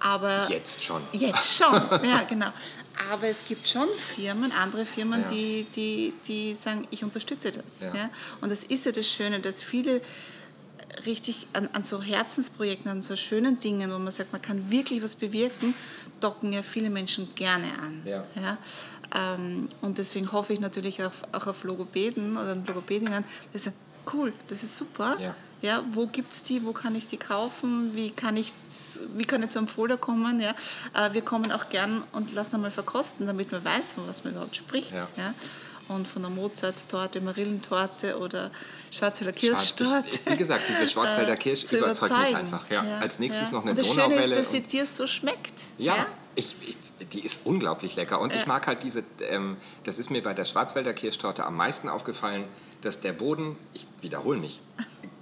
[0.00, 1.02] aber Jetzt schon.
[1.12, 1.72] Jetzt schon,
[2.04, 2.48] ja genau.
[3.10, 5.28] Aber es gibt schon Firmen, andere Firmen, Ja.
[5.28, 7.80] die, die, die sagen, ich unterstütze das.
[7.80, 7.94] Ja.
[7.94, 8.10] Ja.
[8.40, 10.00] Und das ist ja das Schöne, dass viele
[11.06, 15.02] richtig an, an so Herzensprojekten, an so schönen Dingen, wo man sagt, man kann wirklich
[15.02, 15.74] was bewirken,
[16.20, 18.02] docken ja viele Menschen gerne an.
[18.04, 18.24] Ja.
[19.14, 23.76] Ähm, und deswegen hoffe ich natürlich auch, auch auf Logopäden oder Logopädinnen, die sagen,
[24.12, 25.16] cool, das ist super.
[25.20, 25.34] Ja.
[25.62, 26.64] Ja, wo gibt es die?
[26.64, 27.92] Wo kann ich die kaufen?
[27.94, 28.52] Wie kann ich,
[29.14, 30.40] wie kann ich zum Folder kommen?
[30.40, 30.50] Ja?
[30.92, 34.32] Äh, wir kommen auch gern und lassen einmal verkosten, damit man weiß, von was man
[34.32, 34.90] überhaupt spricht.
[34.90, 35.06] Ja.
[35.16, 35.34] Ja?
[35.88, 38.50] Und von der Mozart-Torte, Marillentorte oder
[38.90, 40.18] Schwarzwälder Schwarz- Kirschtorte.
[40.26, 42.70] Wie gesagt, diese Schwarzwälder Kirsch äh, überzeugt mich einfach.
[42.70, 42.98] Ja.
[43.00, 44.34] Als nächstes noch eine und das Schöne Donauwelle.
[44.34, 45.52] ist, dass sie dir so schmeckt.
[45.78, 45.94] Ja,
[46.34, 46.76] Ich, ich,
[47.12, 48.20] die ist unglaublich lecker.
[48.20, 51.88] Und ich mag halt diese, ähm, das ist mir bei der Schwarzwälder Kirschtorte am meisten
[51.88, 52.44] aufgefallen,
[52.80, 54.60] dass der Boden, ich wiederhole mich,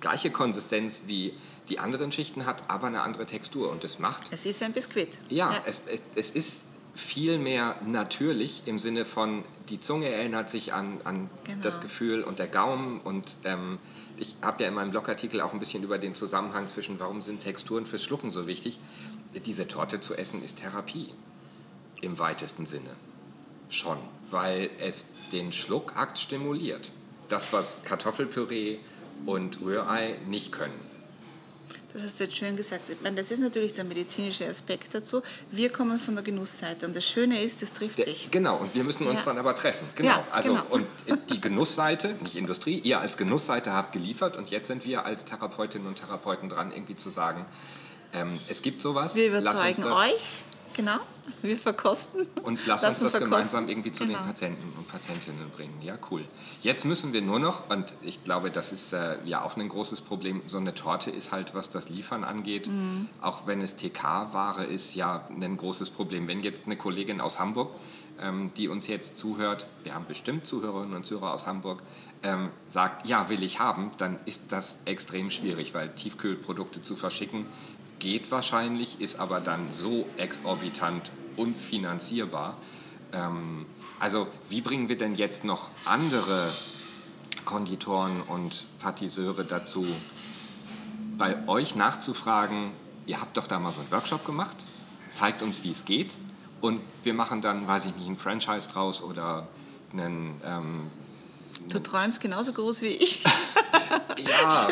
[0.00, 1.34] gleiche Konsistenz wie
[1.68, 3.70] die anderen Schichten hat, aber eine andere Textur.
[3.70, 5.18] Und das macht, Es ist ein Biskuit.
[5.30, 10.72] ja, Es, es, es ist viel mehr natürlich im Sinne von, die Zunge erinnert sich
[10.72, 11.62] an, an Genau.
[11.62, 13.00] das Gefühl und der Gaumen.
[13.00, 13.78] Und ähm,
[14.16, 17.40] ich habe ja in meinem Blogartikel auch ein bisschen über den Zusammenhang zwischen, warum sind
[17.40, 18.78] Texturen fürs Schlucken so wichtig.
[19.46, 21.14] Diese Torte zu essen ist Therapie
[22.00, 22.90] im weitesten Sinne.
[23.68, 23.98] Schon,
[24.30, 26.90] weil es den Schluckakt stimuliert.
[27.28, 28.78] Das, was Kartoffelpüree
[29.26, 30.89] und Rührei nicht können.
[31.92, 32.88] Das hast du jetzt schön gesagt.
[32.88, 35.22] Ich meine, das ist natürlich der medizinische Aspekt dazu.
[35.50, 38.30] Wir kommen von der Genussseite und das Schöne ist, das trifft sich.
[38.30, 39.26] Genau, und wir müssen uns Ja.
[39.26, 39.88] dann aber treffen.
[39.96, 40.10] Genau.
[40.10, 40.64] Ja, also, genau.
[40.70, 40.86] Und
[41.30, 45.88] die Genussseite, nicht Industrie, ihr als Genussseite habt geliefert und jetzt sind wir als Therapeutinnen
[45.88, 47.44] und Therapeuten dran, irgendwie zu sagen,
[48.12, 49.14] ähm, es gibt sowas.
[49.14, 50.42] Wir überzeugen euch,
[50.80, 50.98] genau.
[51.42, 52.26] Wir verkosten.
[52.42, 53.30] Und lass uns das verkosten.
[53.30, 54.18] gemeinsam irgendwie zu Genau.
[54.18, 55.74] den Patienten und Patientinnen bringen.
[55.80, 56.24] Ja, cool.
[56.60, 60.00] Jetzt müssen wir nur noch, und ich glaube, das ist äh, ja auch ein großes
[60.02, 63.08] Problem, so eine Torte ist halt, was das Liefern angeht, Mhm.
[63.22, 66.26] auch wenn es TK-Ware ist, ja ein großes Problem.
[66.28, 67.70] Wenn jetzt eine Kollegin aus Hamburg,
[68.20, 71.82] ähm, die uns jetzt zuhört, wir haben bestimmt Zuhörerinnen und Zuhörer aus Hamburg,
[72.22, 77.46] ähm, sagt, ja, will ich haben, dann ist das extrem schwierig, weil Tiefkühlprodukte zu verschicken
[78.00, 82.56] geht wahrscheinlich, ist aber dann so exorbitant unfinanzierbar.
[83.12, 83.66] Ähm,
[84.00, 86.50] also wie bringen wir denn jetzt noch andere
[87.44, 89.86] Konditoren und Patiseure dazu,
[91.16, 92.72] bei euch nachzufragen,
[93.06, 94.56] ihr habt doch da mal so einen Workshop gemacht,
[95.10, 96.16] zeigt uns, wie es geht
[96.60, 99.46] und wir machen dann, weiß ich nicht, ein Franchise draus oder
[99.92, 100.40] einen...
[100.44, 100.90] Ähm,
[101.68, 103.22] Du träumst genauso groß wie ich.
[104.18, 104.68] ja,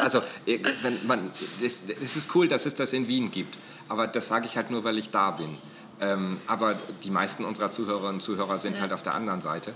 [0.00, 1.30] also wenn man,
[1.62, 3.56] es, es ist cool, dass es das in Wien gibt,
[3.88, 5.56] aber das sage ich halt nur, weil ich da bin.
[6.00, 8.82] Ähm, aber die meisten unserer Zuhörerinnen und Zuhörer sind Ja.
[8.82, 9.72] halt auf der anderen Seite.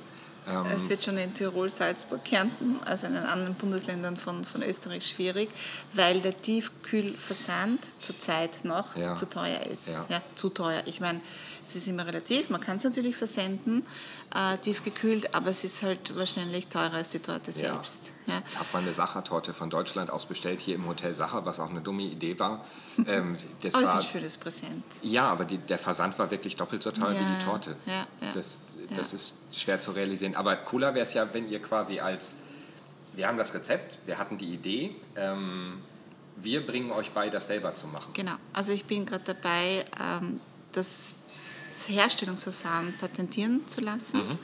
[0.48, 4.62] Ähm, Es wird schon in Tirol, Salzburg, Kärnten, also in den anderen Bundesländern von, von
[4.62, 5.48] Österreich schwierig,
[5.92, 9.14] weil der Tiefkühlversand zurzeit noch Ja.
[9.14, 9.88] zu teuer ist.
[9.88, 10.06] Ja.
[10.08, 10.22] Ja.
[10.34, 10.82] zu teuer.
[10.86, 11.20] Ich meine,
[11.62, 13.84] es ist immer relativ, man kann es natürlich versenden,
[14.34, 17.56] äh, tiefgekühlt, aber es ist halt wahrscheinlich teurer als die Torte Ja.
[17.56, 18.12] selbst.
[18.26, 18.42] Ja.
[18.48, 21.70] Ich habe mal eine Sachertorte von Deutschland aus bestellt, hier im Hotel Sacher, was auch
[21.70, 22.64] eine dumme Idee war.
[23.06, 24.84] Ähm, das Aber es ist war ein schönes Präsent.
[25.02, 27.76] ja, aber die, der Versand war wirklich doppelt so teuer wie Ja, die Torte.
[27.86, 28.60] ja, das
[28.96, 30.34] das ist schwer zu realisieren.
[30.34, 32.34] Aber cooler wäre es ja, wenn ihr quasi als
[33.14, 34.94] wir haben das Rezept, wir hatten die Idee.
[35.16, 35.82] Ähm,
[36.36, 38.12] wir bringen euch bei, das selber zu machen.
[38.14, 38.34] Genau.
[38.52, 40.40] Also ich bin gerade dabei, ähm,
[40.72, 41.16] das,
[41.68, 44.18] das Herstellungsverfahren patentieren zu lassen.
[44.18, 44.38] Mhm.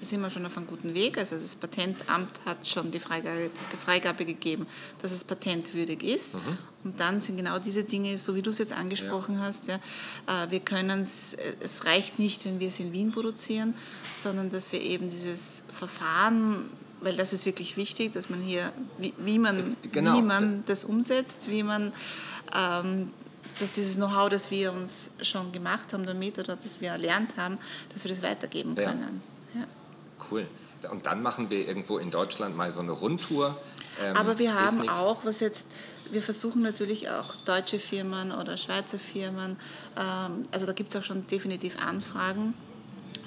[0.00, 1.18] Da sind wir schon auf einem guten Weg.
[1.18, 3.50] Also das Patentamt hat schon die Freigabe,
[3.84, 4.66] Freigabe gegeben,
[5.02, 6.34] dass es patentwürdig ist.
[6.34, 6.58] Mhm.
[6.84, 9.40] Und dann sind genau diese Dinge, so wie du es jetzt angesprochen ja.
[9.40, 13.74] hast, ja, äh, wir können es, es reicht nicht, wenn wir es in Wien produzieren,
[14.14, 19.14] sondern dass wir eben dieses Verfahren weil das ist wirklich wichtig, dass man hier, wie,
[19.18, 20.16] wie man, genau.
[20.16, 21.92] wie man das umsetzt, wie man,
[22.56, 23.12] ähm,
[23.60, 27.58] dass dieses Know-how, das wir uns schon gemacht haben damit oder das wir erlernt haben,
[27.92, 29.20] dass wir das weitergeben können.
[29.54, 29.64] Ja.
[30.30, 30.46] Cool.
[30.90, 33.56] Und dann machen wir irgendwo in Deutschland mal so eine Rundtour.
[34.00, 35.68] Ähm, Aber wir haben auch, was jetzt,
[36.10, 39.56] wir versuchen natürlich auch deutsche Firmen oder Schweizer Firmen,
[39.96, 42.54] ähm, also da gibt es auch schon definitiv Anfragen,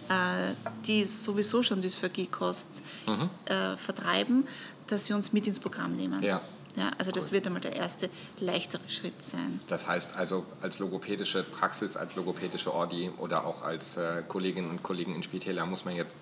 [0.08, 0.54] äh,
[0.88, 3.30] die sowieso schon Dysphagie-Kost mhm.
[3.46, 4.48] äh, vertreiben,
[4.88, 6.24] dass sie uns mit ins Programm nehmen.
[6.24, 6.42] Ja.
[6.76, 9.60] Ja, also das wird einmal der erste leichtere Schritt sein.
[9.68, 14.84] Das heißt also als logopädische Praxis, als logopädische Ordi oder auch als äh, Kolleginnen und
[14.84, 16.18] Kollegen in Spitäler muss man jetzt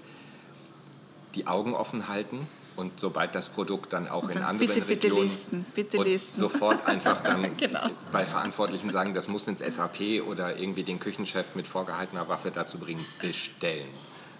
[1.36, 2.48] die Augen offen halten
[2.80, 6.40] und sobald das Produkt dann auch in anderen bitte, bitte Regionen listen, bitte listen.
[6.40, 7.88] sofort einfach dann genau.
[8.12, 12.78] bei Verantwortlichen sagen, das muss ins SAP oder irgendwie den Küchenchef mit vorgehaltener Waffe dazu
[12.78, 13.90] bringen, bestellen,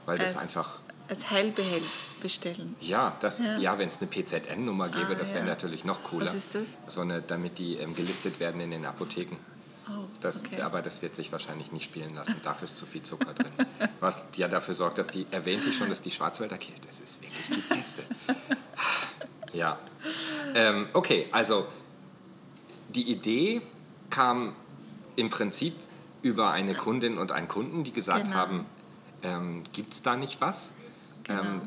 [0.06, 2.76] weil das als, einfach als Heilbehelf bestellen.
[2.80, 3.58] Ja, ja.
[3.58, 5.50] ja wenn es eine PZN-Nummer gäbe, ah, das wäre ja.
[5.50, 6.26] natürlich noch cooler.
[6.26, 6.78] Was ist das?
[6.88, 9.38] So eine, damit die ähm, gelistet werden in den Apotheken.
[9.90, 10.62] Oh, das, okay.
[10.62, 12.36] Aber das wird sich wahrscheinlich nicht spielen lassen.
[12.44, 13.52] Dafür ist zu viel Zucker drin.
[14.00, 17.22] Was ja dafür sorgt, dass die, erwähnte ich schon, dass die Schwarzwälder Kirche, das ist
[17.24, 18.04] wirklich die beste.
[19.54, 19.80] Ja.
[20.54, 21.68] Ähm, okay, also
[22.90, 23.62] die Idee
[24.12, 24.56] kam
[25.16, 25.74] im Prinzip
[26.22, 28.36] über eine Kundin und einen Kunden, die gesagt genau.
[28.36, 28.66] haben,
[29.24, 30.72] ähm, gibt es da nicht was?
[31.30, 31.42] Genau.
[31.42, 31.62] Ähm,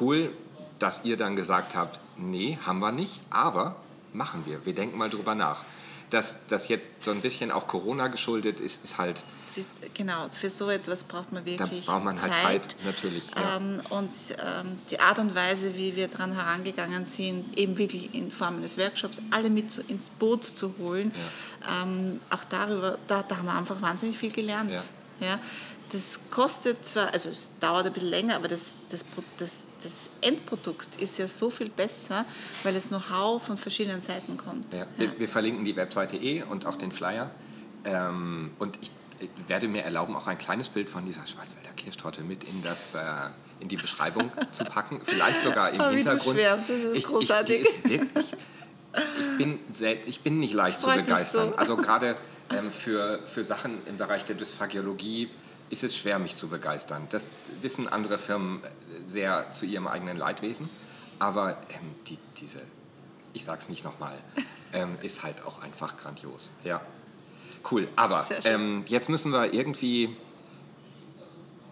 [0.00, 0.32] cool,
[0.78, 3.76] dass ihr dann gesagt habt, nee, haben wir nicht, aber
[4.12, 4.64] machen wir.
[4.64, 5.64] Wir denken mal drüber nach
[6.10, 9.22] dass das jetzt so ein bisschen auch Corona geschuldet ist, ist halt.
[9.94, 13.30] Genau, für so etwas braucht man wirklich da braucht man halt Zeit, Zeit natürlich.
[13.34, 13.56] Ja.
[13.56, 18.30] Ähm, und ähm, die Art und Weise, wie wir daran herangegangen sind, eben wirklich in
[18.30, 21.82] Form eines Workshops alle mit zu, ins Boot zu holen, ja.
[21.82, 24.70] ähm, auch darüber, da, da haben wir einfach wahnsinnig viel gelernt.
[24.70, 24.80] Ja.
[25.20, 25.38] Ja,
[25.92, 29.04] das kostet zwar, also es dauert ein bisschen länger, aber das, das,
[29.38, 32.24] das, das Endprodukt ist ja so viel besser,
[32.62, 34.72] weil es Know-how von verschiedenen Seiten kommt.
[34.72, 37.30] Ja, wir, wir, verlinken die Webseite eh und auch den Flyer.
[37.84, 42.22] Ähm, und ich, ich, werde mir erlauben, auch ein kleines Bild von dieser Schwarzwälder Kirschtorte
[42.22, 43.00] mit in, das, äh,
[43.58, 45.00] in die Beschreibung zu packen.
[45.02, 46.36] Vielleicht sogar im oh, Hintergrund.
[46.36, 47.60] Wie du schwärmst, das ist ich, großartig.
[47.60, 48.32] Ich, ist wirklich,
[48.92, 49.58] ich, bin
[50.06, 51.50] ich bin nicht leicht zu begeistern.
[51.50, 51.56] So.
[51.56, 52.16] Also gerade
[52.50, 55.28] ähm, für, für Sachen im Bereich der Dysphagiologie
[55.70, 57.06] ist es schwer, mich zu begeistern.
[57.10, 57.30] Das
[57.62, 58.60] wissen andere Firmen
[59.04, 60.68] sehr zu ihrem eigenen Leidwesen.
[61.20, 62.60] Aber ähm, die, diese,
[63.32, 64.18] ich sag's nicht nochmal,
[64.72, 66.52] ähm, ist halt auch einfach grandios.
[66.64, 66.80] Ja,
[67.70, 67.88] cool.
[67.94, 70.16] Aber ähm, jetzt müssen wir irgendwie,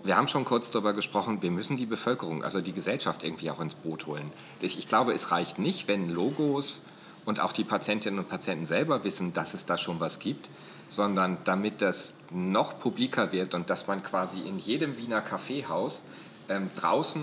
[0.04, 3.60] wir haben schon kurz darüber gesprochen, wir müssen die Bevölkerung, also die Gesellschaft irgendwie auch
[3.60, 4.30] ins Boot holen.
[4.60, 6.82] Ich, ich glaube, es reicht nicht, wenn Logos
[7.28, 10.48] und auch die Patientinnen und Patienten selber wissen, dass es da schon was gibt,
[10.88, 16.04] sondern damit das noch publiker wird und dass man quasi in jedem Wiener Kaffeehaus
[16.48, 17.20] ähm, draußen,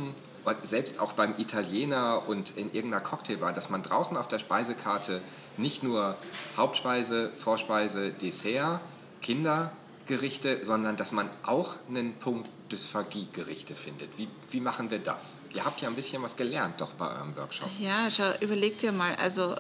[0.61, 5.21] selbst auch beim Italiener und in irgendeiner Cocktailbar, dass man draußen auf der Speisekarte
[5.57, 6.15] nicht nur
[6.55, 8.81] Hauptspeise, Vorspeise, Dessert,
[9.23, 14.19] Kindergerichte, sondern dass man auch einen Punkt Dysphagie-Gerichte findet.
[14.19, 15.37] Wie, wie machen wir das?
[15.55, 17.69] Ihr habt ja ein bisschen was gelernt doch bei eurem Workshop.
[17.79, 19.55] Ja, schau, überleg dir mal, also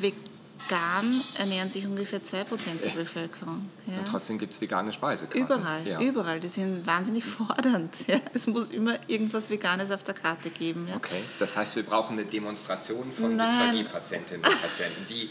[0.00, 2.44] vegan ernähren sich ungefähr 2%
[2.82, 3.68] der Bevölkerung.
[3.86, 3.98] Ja.
[3.98, 5.42] Und trotzdem gibt es vegane Speisekarten.
[5.42, 6.00] Überall, ja.
[6.00, 6.40] überall.
[6.40, 7.94] Die sind wahnsinnig fordernd.
[8.06, 8.20] Ja.
[8.32, 10.86] Es muss immer irgendwas Veganes auf der Karte geben.
[10.88, 10.96] Ja.
[10.96, 15.30] Okay, das heißt, wir brauchen eine Demonstration von Dysphagie-Patientinnen und Patienten, die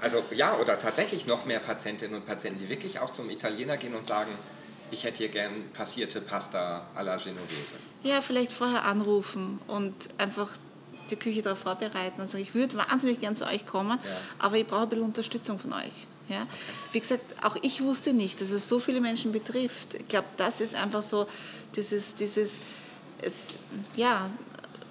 [0.00, 3.94] also ja, oder tatsächlich noch mehr Patientinnen und Patienten, die wirklich auch zum Italiener gehen
[3.94, 4.30] und sagen,
[4.90, 7.76] ich hätte hier gern passierte Pasta alla Genovese.
[8.02, 10.50] Ja, vielleicht vorher anrufen und einfach
[11.10, 14.10] die Küche darauf vorbereiten und sagen, ich würde wahnsinnig gern zu euch kommen, ja.
[14.38, 16.06] aber ich brauche ein bisschen Unterstützung von euch.
[16.28, 16.46] Ja?
[16.92, 19.94] Wie gesagt, auch ich wusste nicht, dass es so viele Menschen betrifft.
[19.94, 21.26] Ich glaube, das ist einfach so
[21.74, 22.60] dieses, dieses
[23.22, 23.56] es,
[23.96, 24.30] ja,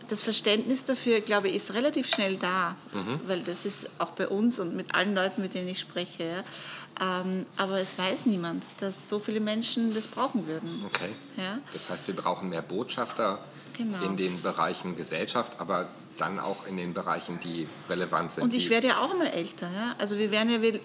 [0.10, 3.22] das Verständnis dafür, glaube ich, ist relativ schnell da, mhm.
[3.26, 6.24] weil das ist auch bei uns und mit allen Leuten, mit denen ich spreche.
[6.24, 7.22] Ja.
[7.22, 10.84] Ähm, aber es weiß niemand, dass so viele Menschen das brauchen würden.
[10.86, 11.10] Okay.
[11.38, 11.58] Ja?
[11.72, 13.40] Das heißt, wir brauchen mehr Botschafter
[13.74, 14.04] genau.
[14.04, 18.44] in den Bereichen Gesellschaft, aber dann auch in den Bereichen, die relevant sind.
[18.44, 19.68] Und ich werde ja auch mal älter.
[19.68, 19.96] Ja?
[19.98, 20.80] Also wir werden ja, wir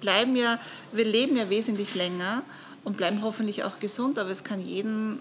[0.00, 0.58] bleiben ja,
[0.92, 2.42] wir leben ja wesentlich länger
[2.84, 5.20] und bleiben hoffentlich auch gesund, aber es kann jedem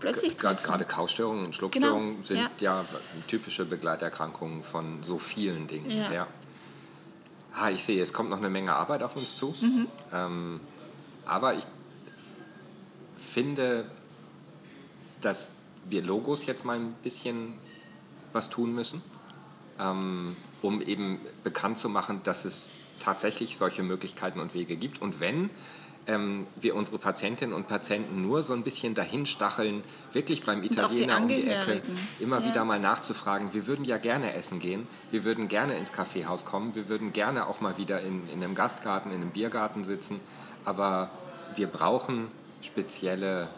[0.00, 0.62] plötzlich treffen.
[0.62, 2.26] Gerade Kaustörungen und Schluckstörungen genau.
[2.26, 2.80] sind ja.
[2.80, 2.84] ja.
[3.28, 5.90] typische Begleiterkrankungen von so vielen Dingen.
[5.90, 6.12] Ja.
[6.12, 6.26] ja.
[7.54, 9.54] Ah, ich sehe, es kommt noch eine Menge Arbeit auf uns zu.
[9.60, 9.88] Mhm.
[10.12, 10.60] Ähm,
[11.26, 11.64] aber ich
[13.16, 13.90] finde,
[15.20, 15.54] dass
[15.88, 17.54] wir Logos jetzt mal ein bisschen
[18.32, 19.02] was tun müssen,
[19.78, 25.00] ähm, um eben bekannt zu machen, dass es tatsächlich solche Möglichkeiten und Wege gibt.
[25.00, 25.50] Und wenn
[26.08, 31.20] ähm, wir unsere Patientinnen und Patienten nur so ein bisschen dahin stacheln, wirklich beim Italiener
[31.20, 31.82] um die Ecke
[32.18, 32.46] immer ja.
[32.46, 36.74] wieder mal nachzufragen, wir würden ja gerne essen gehen, wir würden gerne ins Kaffeehaus kommen,
[36.74, 40.18] wir würden gerne auch mal wieder in, in einem Gastgarten, in einem Biergarten sitzen,
[40.64, 41.10] aber
[41.56, 42.28] wir brauchen
[42.62, 43.48] spezielle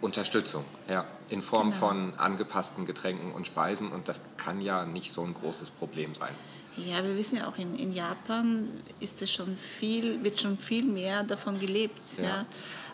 [0.00, 1.80] Unterstützung, ja, in Form genau.
[1.80, 6.32] von angepassten Getränken und Speisen und das kann ja nicht so ein großes Problem sein.
[6.76, 8.68] Ja, wir wissen ja auch, in, in Japan
[9.00, 12.18] ist es schon viel, wird schon viel mehr davon gelebt.
[12.18, 12.24] Ja.
[12.24, 12.46] ja.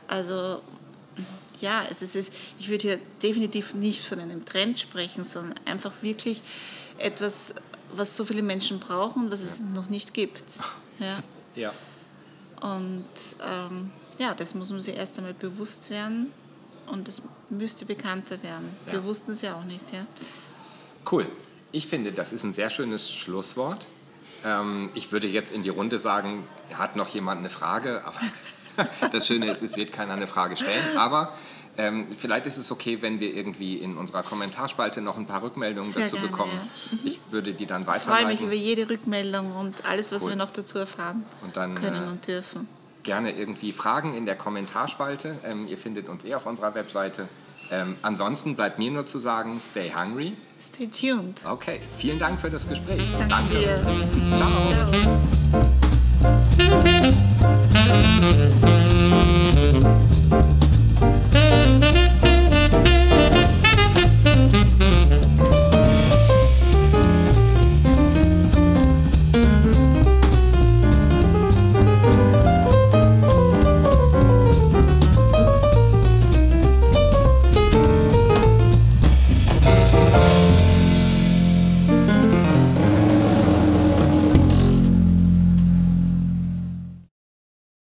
[0.06, 0.60] Also
[1.60, 6.42] ja, es ist, ich würde hier definitiv nicht von einem Trend sprechen, sondern einfach wirklich
[6.98, 7.56] etwas,
[7.96, 10.60] was so viele Menschen brauchen, was es noch nicht gibt.
[11.00, 11.22] Ja.
[11.56, 11.72] ja.
[12.60, 13.04] Und
[13.44, 16.32] ähm, ja, das muss man sich erst einmal bewusst werden
[16.86, 18.76] und das müsste bekannter werden.
[18.86, 18.94] Ja.
[18.94, 19.92] Wir wussten es ja auch nicht.
[19.92, 20.06] Ja.
[21.10, 21.26] Cool
[21.72, 23.88] ich finde, das ist ein sehr schönes Schlusswort.
[24.44, 28.02] Ähm, ich würde jetzt in die Runde sagen, hat noch jemand eine Frage?
[28.04, 28.20] Aber
[29.12, 30.96] das Schöne ist, es wird keiner eine Frage stellen.
[30.96, 31.34] Aber
[31.78, 35.90] ähm, vielleicht ist es okay, wenn wir irgendwie in unserer Kommentarspalte noch ein paar Rückmeldungen
[35.90, 36.52] Sehr dazu gerne, bekommen.
[36.52, 36.98] Ja.
[36.98, 37.00] Mhm.
[37.04, 38.30] Ich würde die dann weiterleiten.
[38.30, 40.30] Ich freue mich über jede Rückmeldung und alles, was cool.
[40.30, 42.68] wir noch dazu erfahren dann, können äh, und dürfen
[43.02, 45.38] gerne irgendwie Fragen in der Kommentarspalte.
[45.44, 47.28] Ähm, ihr findet uns eh auf unserer Webseite.
[47.70, 50.34] Ähm, ansonsten bleibt mir nur zu sagen, stay hungry.
[50.60, 51.42] Stay tuned.
[51.48, 53.02] Okay, vielen Dank für das Gespräch.
[53.28, 53.54] Danke, Danke.
[53.54, 53.80] dir.
[54.36, 54.50] Ciao.
[58.60, 58.71] Ciao.